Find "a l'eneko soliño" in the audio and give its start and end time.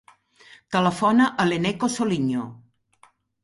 1.43-2.51